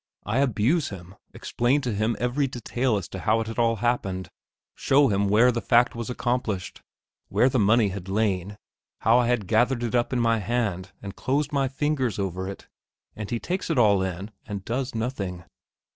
I 0.25 0.39
abuse 0.39 0.89
him, 0.89 1.13
explain 1.31 1.79
to 1.81 1.93
him 1.93 2.15
every 2.17 2.47
detail 2.47 2.97
as 2.97 3.07
to 3.09 3.19
how 3.19 3.39
it 3.39 3.45
had 3.45 3.59
all 3.59 3.75
happened, 3.75 4.29
show 4.73 5.09
him 5.09 5.27
where 5.29 5.51
the 5.51 5.61
fact 5.61 5.93
was 5.93 6.09
accomplished, 6.09 6.81
where 7.29 7.47
the 7.49 7.59
money 7.59 7.89
had 7.89 8.09
lain; 8.09 8.57
how 9.01 9.19
I 9.19 9.27
had 9.27 9.45
gathered 9.45 9.83
it 9.83 9.93
up 9.93 10.11
in 10.11 10.19
my 10.19 10.39
hand 10.39 10.91
and 11.03 11.15
closed 11.15 11.51
my 11.53 11.67
fingers 11.67 12.17
over 12.17 12.49
it 12.49 12.67
and 13.15 13.29
he 13.29 13.39
takes 13.39 13.69
it 13.69 13.77
all 13.77 14.01
in 14.01 14.31
and 14.47 14.65
does 14.65 14.95
nothing. 14.95 15.43